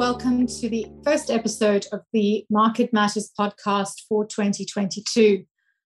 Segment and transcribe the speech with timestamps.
[0.00, 5.44] welcome to the first episode of the Market Matters podcast for 2022.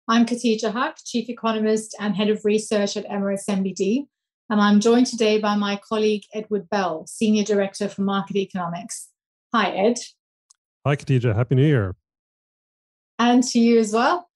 [0.07, 4.07] I'm Khatija Haque, Chief Economist and Head of Research at Emirates NBD,
[4.49, 9.09] and I'm joined today by my colleague Edward Bell, Senior Director for Market Economics.
[9.53, 9.97] Hi, Ed.
[10.85, 11.35] Hi, Khatija.
[11.35, 11.97] Happy New Year.
[13.19, 14.29] And to you as well.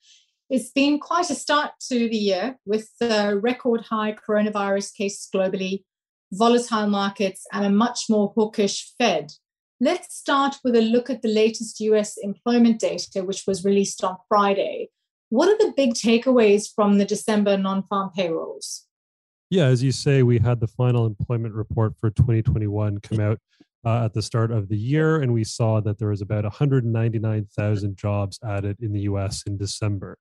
[0.50, 5.86] It's been quite a start to the year with the record high coronavirus cases globally,
[6.34, 9.32] volatile markets, and a much more hawkish Fed.
[9.84, 14.16] Let's start with a look at the latest US employment data, which was released on
[14.30, 14.90] Friday.
[15.30, 18.86] What are the big takeaways from the December non farm payrolls?
[19.50, 23.40] Yeah, as you say, we had the final employment report for 2021 come out
[23.84, 27.98] uh, at the start of the year, and we saw that there was about 199,000
[27.98, 30.16] jobs added in the US in December.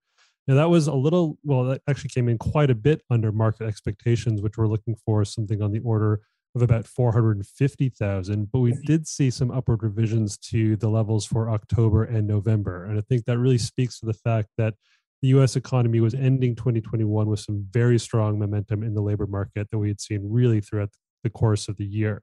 [0.48, 3.66] Now, that was a little, well, that actually came in quite a bit under market
[3.66, 6.22] expectations, which were looking for something on the order
[6.54, 8.50] of about 450,000.
[8.52, 12.84] But we did see some upward revisions to the levels for October and November.
[12.84, 14.74] And I think that really speaks to the fact that
[15.22, 19.68] the US economy was ending 2021 with some very strong momentum in the labor market
[19.70, 20.90] that we had seen really throughout
[21.22, 22.22] the course of the year.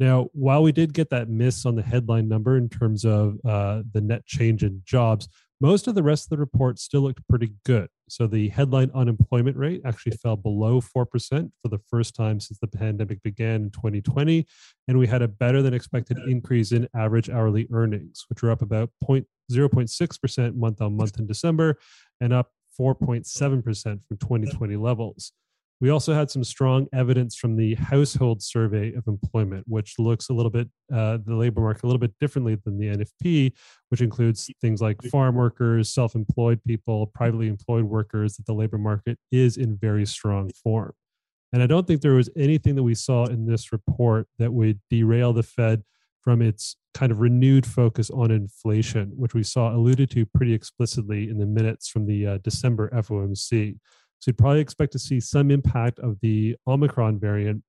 [0.00, 3.82] Now, while we did get that miss on the headline number in terms of uh,
[3.92, 5.28] the net change in jobs,
[5.60, 7.88] most of the rest of the report still looked pretty good.
[8.08, 12.68] So the headline unemployment rate actually fell below 4% for the first time since the
[12.68, 14.46] pandemic began in 2020.
[14.86, 18.62] And we had a better than expected increase in average hourly earnings, which were up
[18.62, 21.78] about 0.6% month on month in December
[22.20, 25.32] and up 4.7% from 2020 levels.
[25.80, 30.32] We also had some strong evidence from the household survey of employment, which looks a
[30.32, 33.52] little bit, uh, the labor market a little bit differently than the NFP,
[33.90, 38.78] which includes things like farm workers, self employed people, privately employed workers, that the labor
[38.78, 40.92] market is in very strong form.
[41.52, 44.80] And I don't think there was anything that we saw in this report that would
[44.90, 45.82] derail the Fed
[46.22, 51.30] from its kind of renewed focus on inflation, which we saw alluded to pretty explicitly
[51.30, 53.76] in the minutes from the uh, December FOMC.
[54.20, 57.62] So you'd probably expect to see some impact of the Omicron variant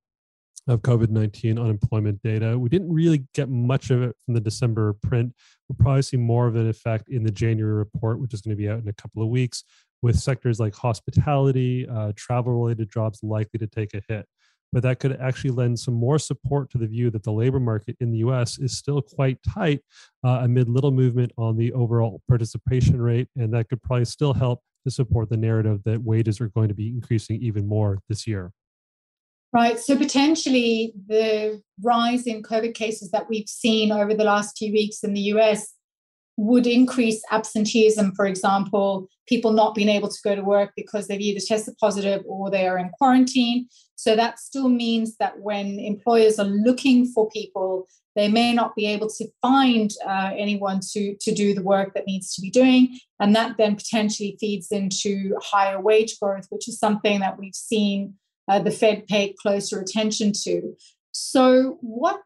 [0.68, 2.58] of COVID 19 on employment data.
[2.58, 5.34] We didn't really get much of it from the December print.
[5.68, 8.62] We'll probably see more of an effect in the January report, which is going to
[8.62, 9.64] be out in a couple of weeks,
[10.02, 14.26] with sectors like hospitality, uh, travel related jobs likely to take a hit.
[14.72, 17.98] But that could actually lend some more support to the view that the labor market
[18.00, 19.82] in the US is still quite tight
[20.24, 23.28] uh, amid little movement on the overall participation rate.
[23.36, 26.74] And that could probably still help to support the narrative that wages are going to
[26.74, 28.52] be increasing even more this year.
[29.52, 29.80] Right.
[29.80, 35.04] So potentially the rise in COVID cases that we've seen over the last few weeks
[35.04, 35.74] in the US
[36.38, 41.20] would increase absenteeism, for example, people not being able to go to work because they've
[41.20, 43.68] either tested positive or they are in quarantine.
[43.96, 47.88] So that still means that when employers are looking for people,
[48.20, 52.06] they may not be able to find uh, anyone to, to do the work that
[52.06, 53.00] needs to be doing.
[53.20, 58.16] And that then potentially feeds into higher wage growth, which is something that we've seen
[58.50, 60.76] uh, the Fed pay closer attention to.
[61.12, 62.22] So, what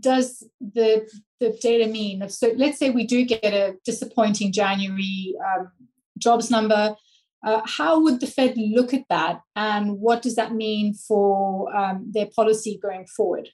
[0.00, 1.08] does the
[1.40, 2.28] the data mean?
[2.28, 5.70] So let's say we do get a disappointing January um,
[6.18, 6.96] jobs number.
[7.44, 12.08] Uh, how would the Fed look at that, and what does that mean for um,
[12.12, 13.48] their policy going forward?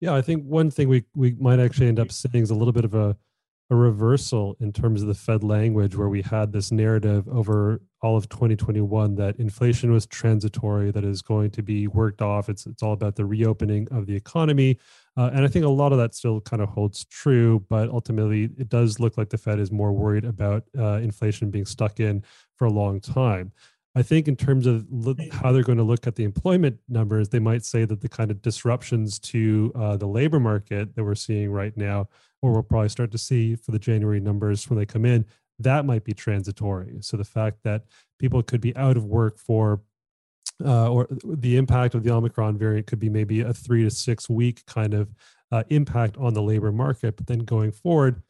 [0.00, 2.72] Yeah, I think one thing we we might actually end up seeing is a little
[2.72, 3.16] bit of a
[3.68, 8.16] a reversal in terms of the Fed language, where we had this narrative over all
[8.16, 12.48] of 2021 that inflation was transitory, that is going to be worked off.
[12.48, 14.78] It's it's all about the reopening of the economy,
[15.16, 17.64] uh, and I think a lot of that still kind of holds true.
[17.68, 21.66] But ultimately, it does look like the Fed is more worried about uh, inflation being
[21.66, 22.22] stuck in
[22.56, 23.52] for a long time.
[23.96, 27.30] I think in terms of look, how they're going to look at the employment numbers,
[27.30, 31.14] they might say that the kind of disruptions to uh, the labor market that we're
[31.14, 32.06] seeing right now,
[32.42, 35.24] or we'll probably start to see for the January numbers when they come in,
[35.58, 36.98] that might be transitory.
[37.00, 37.84] So the fact that
[38.18, 39.80] people could be out of work for,
[40.62, 44.28] uh, or the impact of the Omicron variant could be maybe a three to six
[44.28, 45.08] week kind of
[45.50, 47.16] uh, impact on the labor market.
[47.16, 48.22] But then going forward,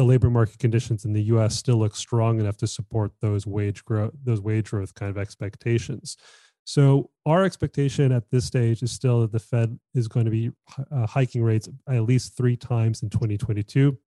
[0.00, 1.54] the labor market conditions in the U.S.
[1.54, 6.16] still look strong enough to support those wage growth, those wage growth kind of expectations.
[6.64, 10.52] So our expectation at this stage is still that the Fed is going to be
[10.90, 13.98] uh, hiking rates at least three times in 2022,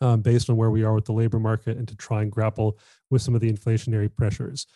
[0.00, 2.76] um, based on where we are with the labor market, and to try and grapple
[3.08, 4.66] with some of the inflationary pressures.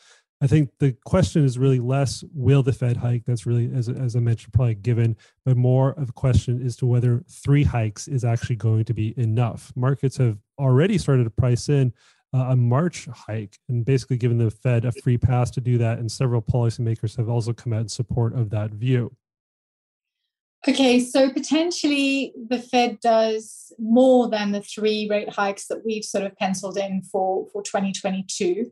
[0.40, 3.24] I think the question is really less will the Fed hike?
[3.24, 5.16] That's really, as, as I mentioned, probably given,
[5.46, 9.14] but more of a question as to whether three hikes is actually going to be
[9.16, 9.72] enough.
[9.76, 11.92] Markets have already started to price in
[12.34, 15.98] uh, a March hike and basically given the Fed a free pass to do that.
[15.98, 19.16] And several policymakers have also come out in support of that view.
[20.68, 26.24] Okay, so potentially the Fed does more than the three rate hikes that we've sort
[26.24, 28.70] of penciled in for, for 2022.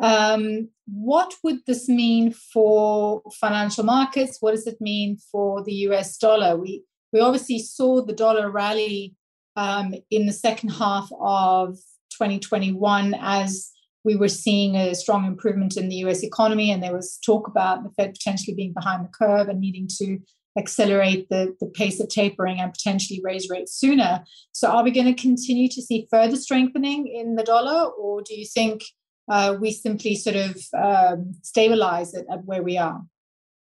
[0.00, 4.38] Um, what would this mean for financial markets?
[4.40, 6.56] What does it mean for the US dollar?
[6.56, 9.14] We, we obviously saw the dollar rally
[9.56, 11.76] um, in the second half of
[12.12, 13.70] 2021 as
[14.04, 17.82] we were seeing a strong improvement in the US economy, and there was talk about
[17.82, 20.18] the Fed potentially being behind the curve and needing to
[20.58, 24.24] accelerate the, the pace of tapering and potentially raise rates sooner.
[24.52, 28.34] So, are we going to continue to see further strengthening in the dollar, or do
[28.34, 28.84] you think
[29.30, 33.02] uh, we simply sort of um, stabilize it at where we are?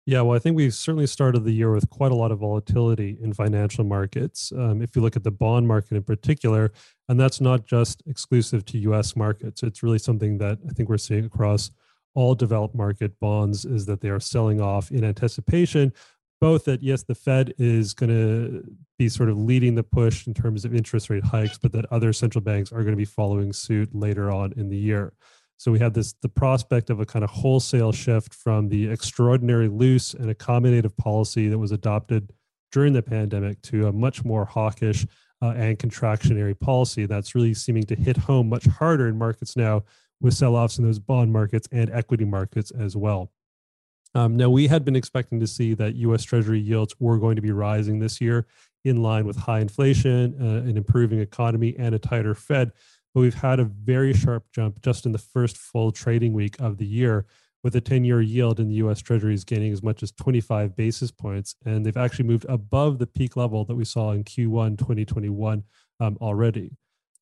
[0.05, 3.17] Yeah, well, I think we certainly started the year with quite a lot of volatility
[3.21, 4.51] in financial markets.
[4.51, 6.73] Um, if you look at the bond market in particular,
[7.07, 10.97] and that's not just exclusive to US markets, it's really something that I think we're
[10.97, 11.71] seeing across
[12.15, 15.93] all developed market bonds is that they are selling off in anticipation
[16.43, 18.65] both that yes, the Fed is going to
[18.99, 22.11] be sort of leading the push in terms of interest rate hikes, but that other
[22.11, 25.13] central banks are going to be following suit later on in the year.
[25.63, 29.69] So we have this the prospect of a kind of wholesale shift from the extraordinary
[29.69, 32.33] loose and accommodative policy that was adopted
[32.73, 35.07] during the pandemic to a much more hawkish
[35.41, 39.83] uh, and contractionary policy that's really seeming to hit home much harder in markets now
[40.19, 43.31] with sell-offs in those bond markets and equity markets as well.
[44.15, 47.41] Um, now, we had been expecting to see that US Treasury yields were going to
[47.41, 48.47] be rising this year
[48.83, 52.73] in line with high inflation, uh, an improving economy, and a tighter Fed.
[53.13, 56.77] But we've had a very sharp jump just in the first full trading week of
[56.77, 57.25] the year,
[57.63, 61.11] with a 10 year yield in the US Treasuries gaining as much as 25 basis
[61.11, 61.55] points.
[61.65, 65.63] And they've actually moved above the peak level that we saw in Q1 2021
[65.99, 66.71] um, already.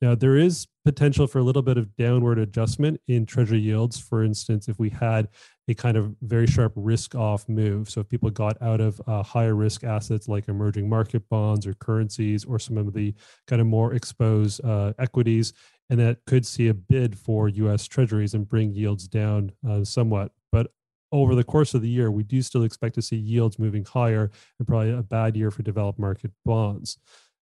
[0.02, 4.00] Now, there is potential for a little bit of downward adjustment in treasury yields.
[4.00, 5.28] For instance, if we had
[5.68, 7.90] a kind of very sharp risk off move.
[7.90, 11.76] So if people got out of uh, higher risk assets like emerging market bonds or
[11.76, 13.14] currencies or some of the
[13.48, 15.54] kind of more exposed uh, equities,
[15.92, 20.32] and that could see a bid for US treasuries and bring yields down uh, somewhat.
[20.50, 20.72] But
[21.12, 24.32] over the course of the year, we do still expect to see yields moving higher
[24.58, 26.98] and probably a bad year for developed market bonds.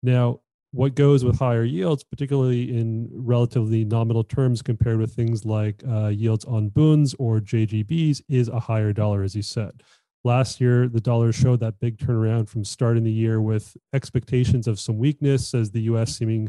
[0.03, 0.41] Now,
[0.73, 6.09] what goes with higher yields, particularly in relatively nominal terms compared with things like uh,
[6.09, 9.83] yields on bunds or JGBs, is a higher dollar, as you said.
[10.25, 14.81] Last year, the dollar showed that big turnaround from starting the year with expectations of
[14.81, 16.49] some weakness as the US seeming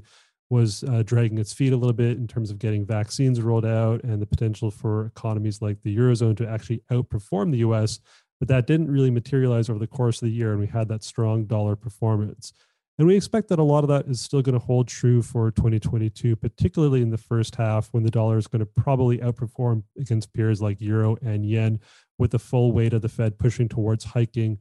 [0.52, 4.04] was uh, dragging its feet a little bit in terms of getting vaccines rolled out
[4.04, 8.00] and the potential for economies like the Eurozone to actually outperform the US.
[8.40, 11.04] But that didn't really materialize over the course of the year, and we had that
[11.04, 12.54] strong dollar performance.
[12.98, 15.52] And we expect that a lot of that is still going to hold true for
[15.52, 20.34] 2022, particularly in the first half when the dollar is going to probably outperform against
[20.34, 21.80] peers like euro and yen,
[22.20, 24.60] with the full weight of the Fed pushing towards hiking,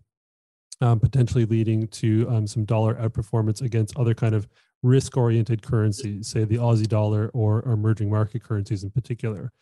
[0.81, 4.49] um, potentially leading to um, some dollar outperformance against other kind of
[4.83, 9.53] risk-oriented currencies, say the Aussie dollar or emerging market currencies in particular.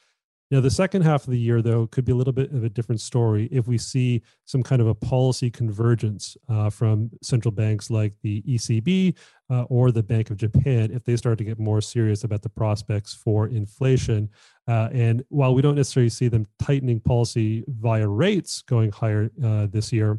[0.50, 2.70] Now, the second half of the year, though, could be a little bit of a
[2.70, 7.90] different story if we see some kind of a policy convergence uh, from central banks
[7.90, 9.14] like the ECB
[9.50, 12.48] uh, or the Bank of Japan if they start to get more serious about the
[12.48, 14.30] prospects for inflation.
[14.66, 19.66] Uh, and while we don't necessarily see them tightening policy via rates going higher uh,
[19.66, 20.18] this year,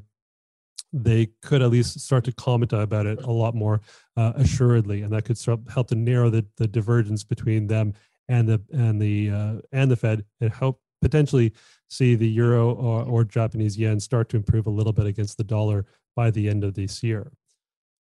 [0.92, 3.82] they could at least start to comment about it a lot more
[4.18, 7.94] uh, assuredly, and that could help to narrow the, the divergence between them
[8.28, 11.54] and the and the uh, and the Fed and help potentially
[11.90, 15.44] see the euro or, or Japanese yen start to improve a little bit against the
[15.44, 17.32] dollar by the end of this year.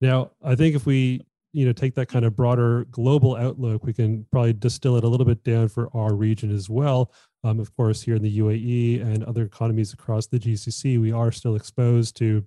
[0.02, 1.22] Now, I think if we
[1.54, 5.08] you know take that kind of broader global outlook, we can probably distill it a
[5.08, 7.12] little bit down for our region as well.
[7.44, 11.32] Um, of course, here in the UAE and other economies across the GCC, we are
[11.32, 12.44] still exposed to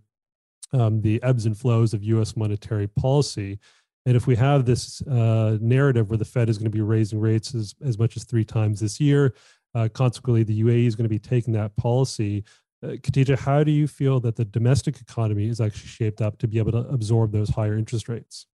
[0.72, 2.36] um, the ebbs and flows of U.S.
[2.36, 3.58] monetary policy.
[4.06, 7.20] And if we have this uh, narrative where the Fed is going to be raising
[7.20, 9.34] rates as, as much as three times this year,
[9.74, 12.44] uh, consequently, the UAE is going to be taking that policy.
[12.82, 16.48] Uh, Khatija, how do you feel that the domestic economy is actually shaped up to
[16.48, 18.46] be able to absorb those higher interest rates?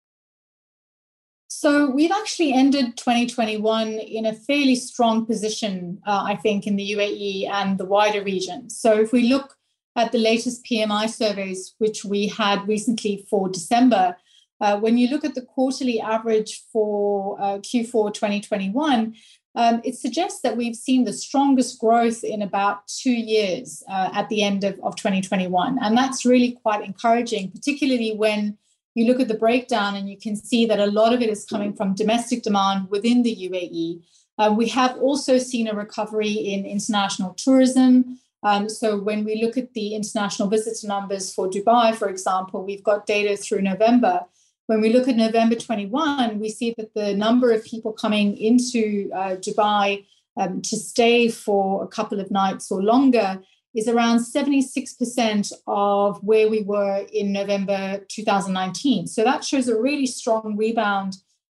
[1.48, 6.92] So we've actually ended 2021 in a fairly strong position, uh, I think, in the
[6.92, 8.68] UAE and the wider region.
[8.70, 9.56] So if we look
[9.96, 14.16] at the latest PMI surveys, which we had recently for December,
[14.60, 19.14] uh, when you look at the quarterly average for uh, Q4 2021,
[19.56, 24.28] um, it suggests that we've seen the strongest growth in about two years uh, at
[24.28, 25.78] the end of, of 2021.
[25.80, 28.58] And that's really quite encouraging, particularly when
[28.94, 31.44] you look at the breakdown and you can see that a lot of it is
[31.44, 34.02] coming from domestic demand within the UAE.
[34.38, 38.18] Uh, we have also seen a recovery in international tourism.
[38.44, 42.84] Um, so when we look at the international visitor numbers for Dubai, for example, we've
[42.84, 44.26] got data through November.
[44.66, 49.10] When we look at November 21, we see that the number of people coming into
[49.14, 50.04] uh, Dubai
[50.36, 53.42] um, to stay for a couple of nights or longer
[53.74, 59.06] is around 76% of where we were in November 2019.
[59.06, 61.16] So that shows a really strong rebound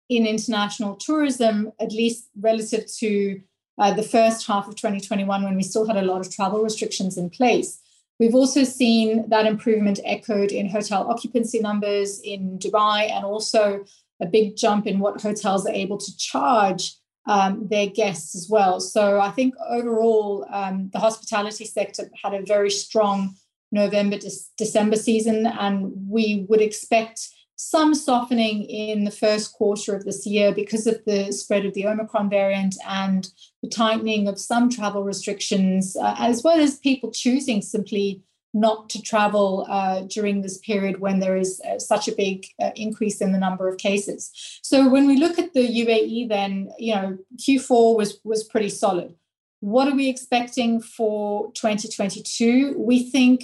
[0.09, 3.41] in international tourism, at least relative to
[3.77, 7.17] uh, the first half of 2021 when we still had a lot of travel restrictions
[7.17, 7.79] in place.
[8.19, 13.85] We've also seen that improvement echoed in hotel occupancy numbers in Dubai and also
[14.19, 16.95] a big jump in what hotels are able to charge
[17.27, 18.79] um, their guests as well.
[18.79, 23.35] So I think overall, um, the hospitality sector had a very strong
[23.71, 30.05] November, de- December season, and we would expect some softening in the first quarter of
[30.05, 33.29] this year because of the spread of the Omicron variant and
[33.63, 38.21] the tightening of some travel restrictions, uh, as well as people choosing simply
[38.53, 42.71] not to travel uh, during this period when there is uh, such a big uh,
[42.75, 44.31] increase in the number of cases.
[44.61, 49.15] So when we look at the UAE, then you know Q4 was was pretty solid.
[49.59, 52.75] What are we expecting for 2022?
[52.77, 53.43] We think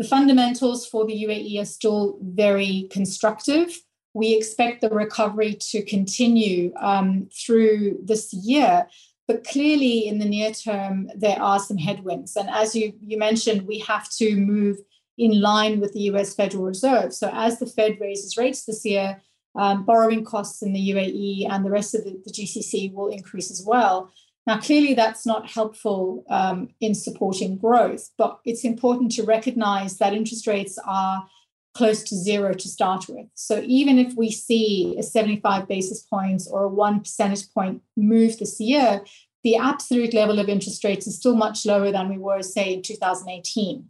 [0.00, 3.78] the fundamentals for the UAE are still very constructive.
[4.14, 8.88] We expect the recovery to continue um, through this year.
[9.28, 12.34] But clearly, in the near term, there are some headwinds.
[12.34, 14.78] And as you, you mentioned, we have to move
[15.18, 17.12] in line with the US Federal Reserve.
[17.12, 19.20] So, as the Fed raises rates this year,
[19.54, 23.50] um, borrowing costs in the UAE and the rest of the, the GCC will increase
[23.50, 24.10] as well.
[24.46, 30.14] Now, clearly, that's not helpful um, in supporting growth, but it's important to recognize that
[30.14, 31.26] interest rates are
[31.74, 33.26] close to zero to start with.
[33.34, 38.38] So, even if we see a 75 basis points or a one percentage point move
[38.38, 39.02] this year,
[39.44, 42.82] the absolute level of interest rates is still much lower than we were, say, in
[42.82, 43.86] 2018.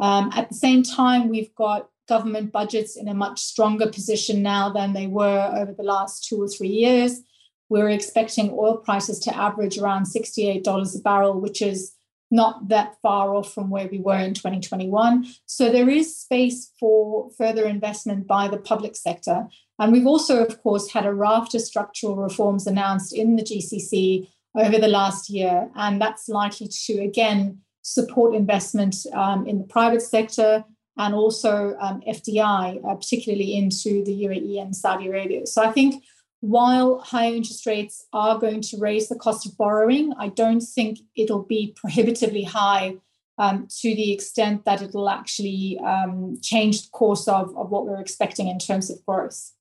[0.00, 4.70] Um, at the same time, we've got government budgets in a much stronger position now
[4.70, 7.20] than they were over the last two or three years.
[7.68, 11.94] We're expecting oil prices to average around $68 a barrel, which is
[12.30, 15.26] not that far off from where we were in 2021.
[15.46, 19.46] So there is space for further investment by the public sector.
[19.78, 24.28] And we've also, of course, had a raft of structural reforms announced in the GCC
[24.54, 25.70] over the last year.
[25.74, 30.64] And that's likely to, again, support investment um, in the private sector
[30.98, 35.46] and also um, FDI, uh, particularly into the UAE and Saudi Arabia.
[35.46, 36.02] So I think
[36.40, 41.00] while higher interest rates are going to raise the cost of borrowing, I don't think
[41.16, 42.96] it'll be prohibitively high
[43.38, 48.00] um, to the extent that it'll actually um, change the course of, of what we're
[48.00, 49.52] expecting in terms of growth.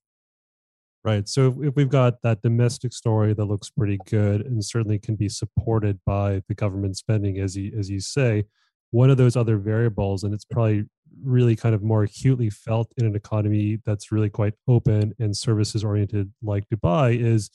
[1.03, 1.27] Right.
[1.29, 5.29] So if we've got that domestic story that looks pretty good and certainly can be
[5.29, 8.43] supported by the government spending, as you as you say,
[8.91, 10.85] one of those other variables, and it's probably
[11.23, 15.83] really kind of more acutely felt in an economy that's really quite open and services
[15.83, 17.49] oriented like Dubai is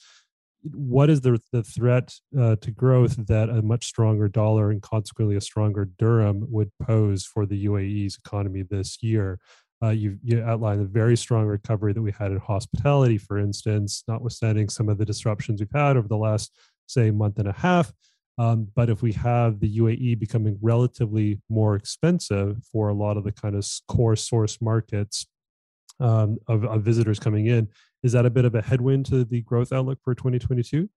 [0.65, 5.37] what is the, the threat uh, to growth that a much stronger dollar and consequently
[5.37, 9.41] a stronger dirham would pose for the UAE's economy this year?
[9.83, 14.05] Uh, you, you outlined the very strong recovery that we had in hospitality, for instance,
[14.07, 16.53] notwithstanding some of the disruptions we've had over the last,
[16.87, 17.93] say, month and a half.
[18.39, 23.25] Um, but if we have the UAE becoming relatively more expensive for a lot of
[23.25, 25.27] the kind of core source markets
[26.01, 27.69] um, of, of visitors coming in,
[28.03, 30.89] is that a bit of a headwind to the growth outlook for 2022?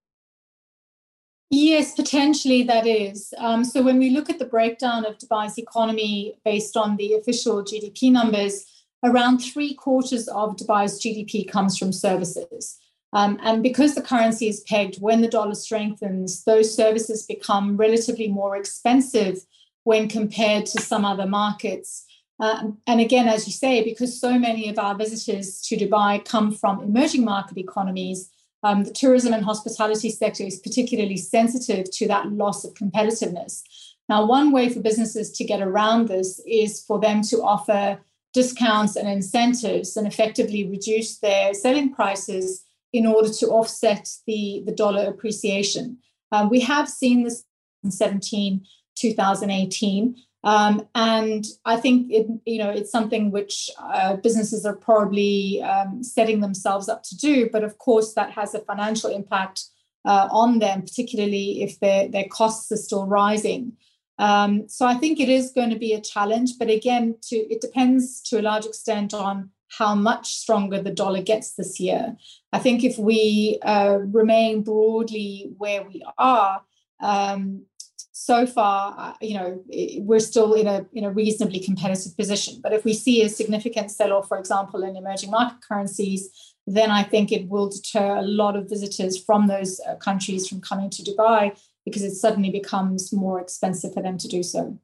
[1.50, 3.32] Yes, potentially that is.
[3.38, 7.62] Um, so when we look at the breakdown of Dubai's economy based on the official
[7.62, 8.64] GDP numbers,
[9.04, 12.78] around three quarters of Dubai's GDP comes from services.
[13.12, 18.28] Um, and because the currency is pegged, when the dollar strengthens, those services become relatively
[18.28, 19.38] more expensive
[19.84, 22.04] when compared to some other markets.
[22.38, 26.52] Uh, and again, as you say, because so many of our visitors to Dubai come
[26.52, 28.30] from emerging market economies,
[28.62, 33.62] um, the tourism and hospitality sector is particularly sensitive to that loss of competitiveness.
[34.08, 38.00] Now, one way for businesses to get around this is for them to offer
[38.34, 42.65] discounts and incentives and effectively reduce their selling prices
[42.96, 45.98] in order to offset the, the dollar appreciation.
[46.32, 47.44] Um, we have seen this
[47.84, 48.64] in 17,
[48.96, 50.16] 2018.
[50.44, 56.04] Um, and I think it, you know it's something which uh, businesses are probably um,
[56.04, 57.50] setting themselves up to do.
[57.50, 59.64] But of course, that has a financial impact
[60.04, 63.72] uh, on them, particularly if their their costs are still rising.
[64.18, 66.52] Um, so I think it is going to be a challenge.
[66.60, 71.22] But again, to it depends to a large extent on how much stronger the dollar
[71.22, 72.16] gets this year.
[72.52, 76.62] I think if we uh, remain broadly where we are,
[77.02, 77.66] um,
[78.12, 79.62] so far, uh, you know,
[79.98, 82.60] we're still in a in a reasonably competitive position.
[82.62, 86.30] But if we see a significant sell-off, for example, in emerging market currencies,
[86.66, 90.60] then I think it will deter a lot of visitors from those uh, countries from
[90.62, 94.78] coming to Dubai because it suddenly becomes more expensive for them to do so.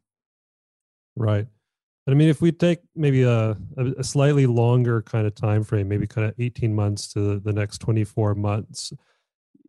[1.16, 1.49] Right.
[2.06, 6.06] I mean, if we take maybe a, a slightly longer kind of time frame, maybe
[6.06, 8.92] kind of 18 months to the next 24 months,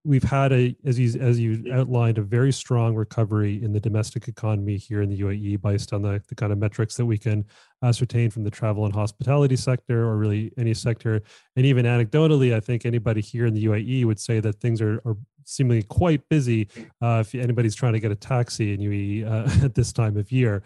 [0.05, 4.27] we've had a as you as you outlined a very strong recovery in the domestic
[4.27, 7.45] economy here in the UAE based on the, the kind of metrics that we can
[7.83, 11.21] ascertain from the travel and hospitality sector or really any sector.
[11.55, 15.01] And even anecdotally I think anybody here in the UAE would say that things are,
[15.05, 16.67] are seemingly quite busy
[17.01, 20.31] uh, if anybody's trying to get a taxi in UAE uh, at this time of
[20.31, 20.63] year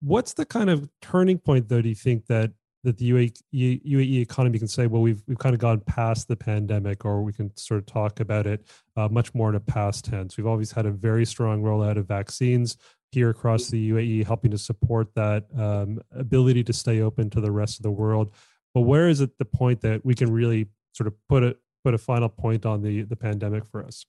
[0.00, 2.52] what's the kind of turning point though do you think that
[2.84, 6.36] that the UAE, UAE economy can say, well, we've we've kind of gone past the
[6.36, 10.04] pandemic, or we can sort of talk about it uh, much more in a past
[10.04, 10.36] tense.
[10.36, 12.76] We've always had a very strong rollout of vaccines
[13.10, 17.50] here across the UAE, helping to support that um, ability to stay open to the
[17.50, 18.30] rest of the world.
[18.74, 21.94] But where is it the point that we can really sort of put a put
[21.94, 24.06] a final point on the the pandemic for us?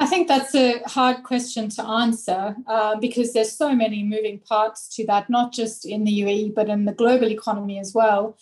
[0.00, 4.88] I think that's a hard question to answer uh, because there's so many moving parts
[4.96, 8.38] to that, not just in the UAE, but in the global economy as well.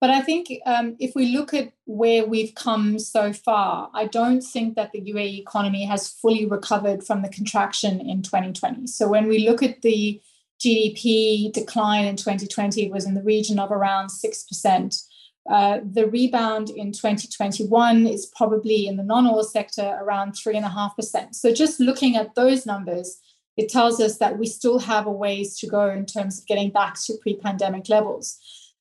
[0.00, 4.40] But I think um, if we look at where we've come so far, I don't
[4.40, 8.86] think that the UAE economy has fully recovered from the contraction in 2020.
[8.86, 10.18] So when we look at the
[10.60, 15.02] GDP decline in 2020, it was in the region of around 6%.
[15.50, 21.34] Uh, the rebound in 2021 is probably in the non oil sector around 3.5%.
[21.34, 23.20] So, just looking at those numbers,
[23.56, 26.70] it tells us that we still have a ways to go in terms of getting
[26.70, 28.38] back to pre pandemic levels.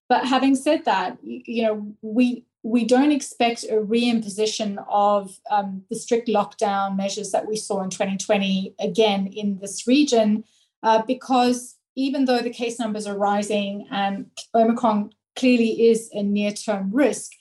[0.08, 5.96] But having said that, you know, we we don't expect a reimposition of um, the
[5.96, 10.44] strict lockdown measures that we saw in 2020 again in this region,
[10.84, 16.92] uh, because even though the case numbers are rising and Omicron clearly is a near-term
[16.92, 17.32] risk,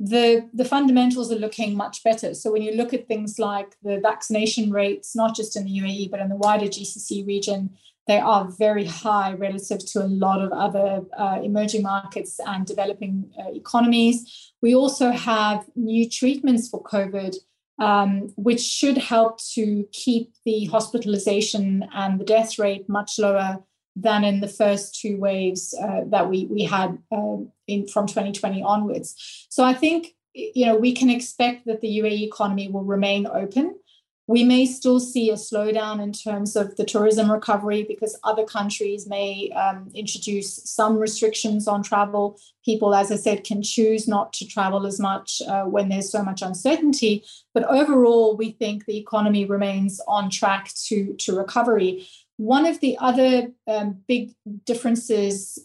[0.00, 2.32] the, the fundamentals are looking much better.
[2.34, 6.10] So when you look at things like the vaccination rates, not just in the UAE,
[6.10, 7.70] but in the wider GCC region,
[8.06, 13.30] they are very high relative to a lot of other uh, emerging markets and developing
[13.38, 14.52] uh, economies.
[14.62, 17.36] We also have new treatments for COVID,
[17.78, 23.58] um, which should help to keep the hospitalization and the death rate much lower
[24.00, 28.62] than in the first two waves uh, that we we had uh, in from 2020
[28.62, 29.46] onwards.
[29.48, 33.76] So I think you know we can expect that the UAE economy will remain open.
[34.28, 39.08] We may still see a slowdown in terms of the tourism recovery because other countries
[39.08, 42.38] may um, introduce some restrictions on travel.
[42.62, 46.22] People, as I said, can choose not to travel as much uh, when there's so
[46.22, 47.24] much uncertainty.
[47.54, 52.06] But overall, we think the economy remains on track to, to recovery.
[52.38, 54.32] One of the other um, big
[54.64, 55.58] differences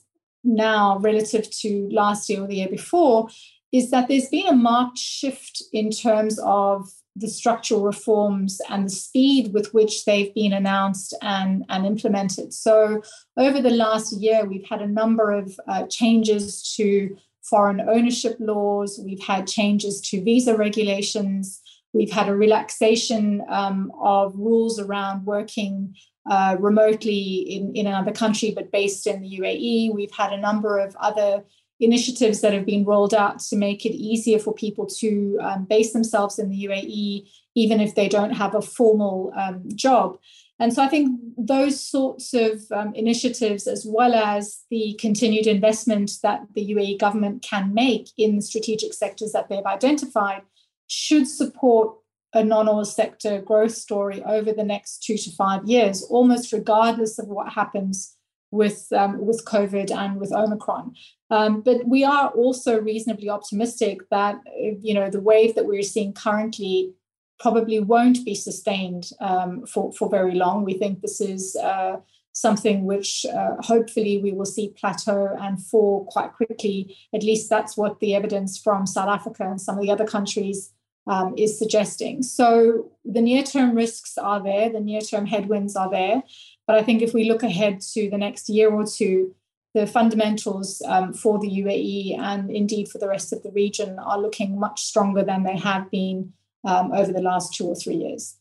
[0.44, 3.30] now relative to last year or the year before
[3.72, 8.90] is that there's been a marked shift in terms of the structural reforms and the
[8.90, 12.54] speed with which they've been announced and, and implemented.
[12.54, 13.04] So,
[13.38, 19.00] over the last year, we've had a number of uh, changes to foreign ownership laws,
[19.04, 21.62] we've had changes to visa regulations,
[21.94, 25.96] we've had a relaxation um, of rules around working
[26.30, 29.94] uh, remotely in, in another country but based in the UAE.
[29.94, 31.44] We've had a number of other
[31.80, 35.92] initiatives that have been rolled out to make it easier for people to um, base
[35.92, 40.18] themselves in the UAE, even if they don't have a formal um, job.
[40.60, 46.12] And so I think those sorts of um, initiatives, as well as the continued investment
[46.22, 50.44] that the UAE government can make in the strategic sectors that they've identified,
[50.88, 51.98] should support
[52.34, 57.28] a non-oil sector growth story over the next two to five years, almost regardless of
[57.28, 58.16] what happens
[58.52, 60.94] with um, with COVID and with Omicron.
[61.30, 64.40] Um, but we are also reasonably optimistic that
[64.82, 66.94] you know the wave that we're seeing currently
[67.40, 70.64] probably won't be sustained um, for for very long.
[70.64, 71.56] We think this is.
[71.56, 71.98] Uh,
[72.36, 76.98] something which uh, hopefully we will see plateau and fall quite quickly.
[77.14, 80.74] At least that's what the evidence from South Africa and some of the other countries
[81.08, 82.24] um, is suggesting.
[82.24, 86.24] So the near term risks are there, the near term headwinds are there.
[86.66, 89.36] But I think if we look ahead to the next year or two,
[89.74, 94.20] the fundamentals um, for the UAE and indeed for the rest of the region are
[94.20, 98.38] looking much stronger than they have been um, over the last two or three years.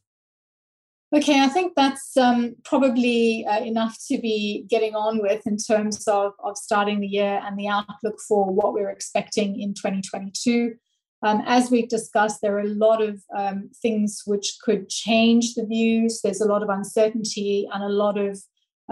[1.14, 6.09] Okay, I think that's um, probably uh, enough to be getting on with in terms
[6.09, 10.75] of, of starting the year and the outlook for what we're expecting in 2022.
[11.23, 15.67] Um, as we've discussed, there are a lot of um, things which could change the
[15.67, 16.21] views.
[16.23, 18.41] There's a lot of uncertainty and a lot of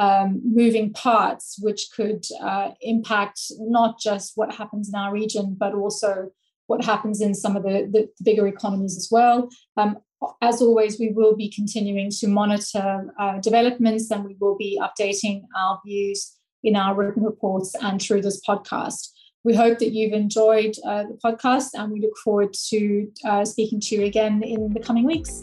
[0.01, 5.75] um, moving parts which could uh, impact not just what happens in our region, but
[5.75, 6.31] also
[6.69, 9.49] what happens in some of the, the bigger economies as well.
[9.77, 9.99] Um,
[10.41, 15.43] as always, we will be continuing to monitor uh, developments and we will be updating
[15.57, 19.09] our views in our written reports and through this podcast.
[19.43, 23.81] We hope that you've enjoyed uh, the podcast and we look forward to uh, speaking
[23.81, 25.41] to you again in the coming weeks.